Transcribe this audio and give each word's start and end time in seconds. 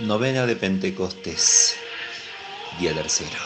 Novena 0.00 0.44
de 0.44 0.56
Pentecostés, 0.56 1.76
día 2.80 2.92
tercero. 2.92 3.38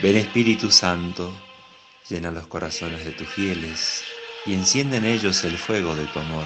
Ven 0.00 0.16
Espíritu 0.16 0.70
Santo, 0.70 1.32
llena 2.10 2.30
los 2.30 2.46
corazones 2.46 3.06
de 3.06 3.12
tus 3.12 3.26
fieles 3.28 4.04
y 4.44 4.52
enciende 4.52 4.98
en 4.98 5.06
ellos 5.06 5.42
el 5.44 5.56
fuego 5.56 5.96
de 5.96 6.04
tu 6.08 6.18
amor. 6.18 6.44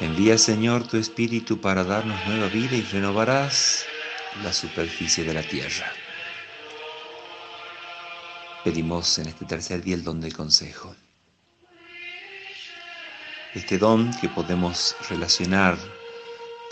Envía 0.00 0.38
Señor 0.38 0.88
tu 0.88 0.96
Espíritu 0.96 1.60
para 1.60 1.84
darnos 1.84 2.18
nueva 2.26 2.48
vida 2.48 2.76
y 2.76 2.82
renovarás 2.82 3.84
la 4.42 4.54
superficie 4.54 5.22
de 5.22 5.34
la 5.34 5.42
tierra. 5.42 5.92
Pedimos 8.64 9.18
en 9.18 9.28
este 9.28 9.44
tercer 9.44 9.82
día 9.82 9.96
el 9.96 10.02
don 10.02 10.18
del 10.18 10.34
consejo. 10.34 10.96
Este 13.54 13.76
don 13.76 14.18
que 14.18 14.30
podemos 14.30 14.96
relacionar 15.10 15.76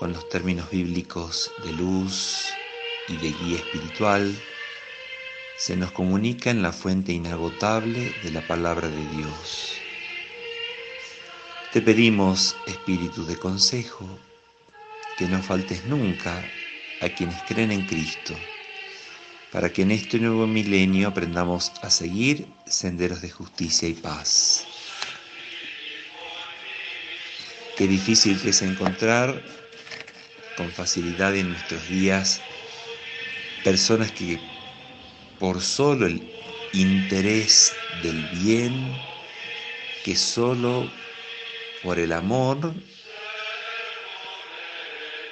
con 0.01 0.15
los 0.15 0.31
términos 0.31 0.71
bíblicos 0.71 1.53
de 1.63 1.75
luz 1.75 2.47
y 3.07 3.19
de 3.19 3.33
guía 3.33 3.59
espiritual, 3.59 4.35
se 5.59 5.77
nos 5.77 5.93
comunica 5.93 6.49
en 6.49 6.63
la 6.63 6.73
fuente 6.73 7.13
inagotable 7.13 8.11
de 8.23 8.31
la 8.31 8.41
palabra 8.47 8.89
de 8.89 9.07
Dios. 9.09 9.75
Te 11.75 11.83
pedimos, 11.83 12.57
Espíritu 12.67 13.27
de 13.27 13.37
consejo, 13.37 14.09
que 15.19 15.27
no 15.27 15.43
faltes 15.43 15.85
nunca 15.85 16.51
a 17.03 17.11
quienes 17.11 17.43
creen 17.43 17.71
en 17.71 17.87
Cristo, 17.87 18.35
para 19.53 19.71
que 19.71 19.83
en 19.83 19.91
este 19.91 20.19
nuevo 20.19 20.47
milenio 20.47 21.09
aprendamos 21.09 21.73
a 21.83 21.91
seguir 21.91 22.47
senderos 22.65 23.21
de 23.21 23.29
justicia 23.29 23.87
y 23.87 23.93
paz. 23.93 24.65
Qué 27.77 27.87
difícil 27.87 28.41
que 28.41 28.49
es 28.49 28.63
encontrar 28.63 29.60
con 30.57 30.71
facilidad 30.71 31.35
en 31.37 31.51
nuestros 31.51 31.89
días 31.89 32.41
personas 33.65 34.11
que 34.13 34.41
por 35.39 35.61
solo 35.61 36.07
el 36.07 36.23
interés 36.73 37.73
del 38.03 38.23
bien, 38.29 38.95
que 40.05 40.17
solo 40.17 40.91
por 41.83 41.99
el 41.99 42.13
amor, 42.13 42.75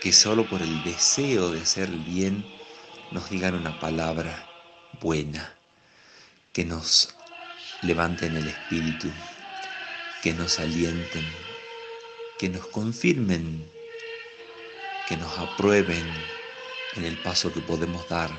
que 0.00 0.12
solo 0.12 0.46
por 0.46 0.62
el 0.62 0.83
deseo 0.84 1.50
de 1.50 1.61
hacer 1.61 1.89
el 1.89 2.00
bien, 2.00 2.44
nos 3.11 3.28
digan 3.30 3.55
una 3.55 3.78
palabra 3.80 4.46
buena, 5.00 5.55
que 6.52 6.64
nos 6.64 7.14
levanten 7.83 8.36
el 8.36 8.48
espíritu, 8.48 9.11
que 10.22 10.33
nos 10.33 10.58
alienten, 10.58 11.24
que 12.39 12.48
nos 12.48 12.66
confirmen 12.66 13.70
que 15.09 15.17
nos 15.17 15.39
aprueben 15.39 16.06
en 16.97 17.05
el 17.05 17.17
paso 17.23 17.51
que 17.51 17.62
podemos 17.62 18.06
dar, 18.11 18.31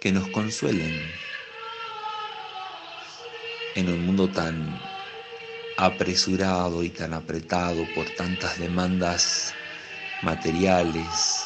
que 0.00 0.10
nos 0.10 0.26
consuelen 0.28 1.12
en 3.74 3.90
un 3.90 4.06
mundo 4.06 4.30
tan 4.30 4.80
apresurado 5.76 6.82
y 6.82 6.88
tan 6.88 7.12
apretado 7.12 7.86
por 7.94 8.08
tantas 8.08 8.58
demandas 8.58 9.52
materiales, 10.22 11.44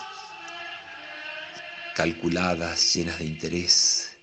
calculadas, 1.97 2.95
llenas 2.95 3.19
de 3.19 3.25
interés. 3.25 4.17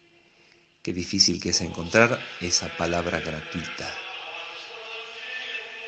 Qué 0.81 0.93
difícil 0.93 1.41
que 1.41 1.49
es 1.49 1.59
encontrar 1.59 2.17
esa 2.39 2.69
palabra 2.77 3.19
gratuita, 3.19 3.93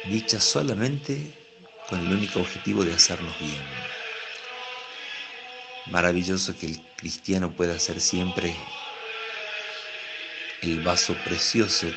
dicha 0.10 0.42
solamente 0.42 1.39
con 1.90 2.06
el 2.06 2.14
único 2.14 2.40
objetivo 2.40 2.86
de 2.86 2.94
hacernos 2.94 3.38
bien. 3.40 3.64
Maravilloso 5.88 6.56
que 6.56 6.68
el 6.68 6.82
cristiano 6.96 7.52
pueda 7.52 7.80
ser 7.80 8.00
siempre 8.00 8.56
el 10.62 10.82
vaso 10.84 11.16
precioso 11.26 11.88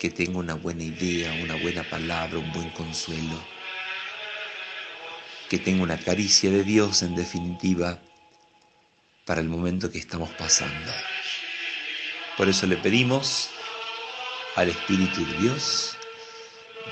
que 0.00 0.08
tenga 0.08 0.38
una 0.38 0.54
buena 0.54 0.84
idea, 0.84 1.32
una 1.42 1.56
buena 1.56 1.82
palabra, 1.82 2.38
un 2.38 2.52
buen 2.52 2.70
consuelo, 2.70 3.38
que 5.50 5.58
tenga 5.58 5.82
una 5.82 5.98
caricia 5.98 6.50
de 6.50 6.64
Dios 6.64 7.02
en 7.02 7.14
definitiva 7.14 7.98
para 9.26 9.40
el 9.40 9.48
momento 9.48 9.90
que 9.90 9.98
estamos 9.98 10.30
pasando. 10.30 10.92
Por 12.36 12.48
eso 12.48 12.66
le 12.66 12.76
pedimos 12.76 13.50
al 14.54 14.68
Espíritu 14.70 15.24
de 15.26 15.38
Dios 15.38 15.95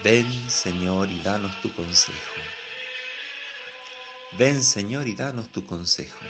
Ven, 0.02 0.50
Señor, 0.50 1.10
y 1.10 1.20
danos 1.20 1.60
tu 1.62 1.72
consejo. 1.74 2.40
Ven, 4.32 4.62
Señor, 4.62 5.06
y 5.06 5.14
danos 5.14 5.50
tu 5.50 5.64
consejo. 5.64 6.26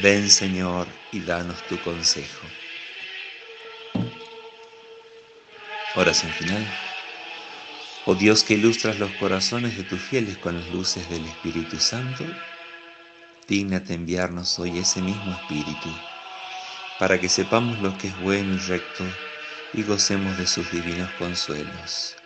Ven, 0.00 0.30
Señor, 0.30 0.86
y 1.12 1.20
danos 1.20 1.66
tu 1.66 1.78
consejo. 1.82 2.46
Oración 5.96 6.32
final. 6.32 6.66
Oh 8.06 8.14
Dios 8.14 8.44
que 8.44 8.54
ilustras 8.54 8.98
los 8.98 9.10
corazones 9.12 9.76
de 9.76 9.82
tus 9.84 10.00
fieles 10.00 10.38
con 10.38 10.54
las 10.54 10.70
luces 10.70 11.08
del 11.10 11.26
Espíritu 11.26 11.78
Santo, 11.78 12.24
dígnate 13.46 13.94
enviarnos 13.94 14.58
hoy 14.58 14.78
ese 14.78 15.02
mismo 15.02 15.32
Espíritu, 15.32 15.90
para 16.98 17.20
que 17.20 17.28
sepamos 17.28 17.78
lo 17.80 17.98
que 17.98 18.08
es 18.08 18.18
bueno 18.20 18.54
y 18.54 18.58
recto 18.58 19.04
y 19.72 19.82
gocemos 19.82 20.36
de 20.38 20.46
sus 20.46 20.70
divinos 20.70 21.10
consuelos. 21.18 22.16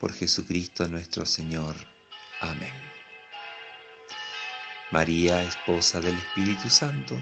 Por 0.00 0.12
Jesucristo 0.12 0.88
nuestro 0.88 1.26
Señor. 1.26 1.74
Amén. 2.40 2.72
María, 4.90 5.42
esposa 5.42 6.00
del 6.00 6.16
Espíritu 6.16 6.70
Santo, 6.70 7.16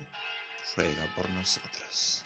ruega 0.77 1.13
por 1.15 1.29
nosotros. 1.31 2.25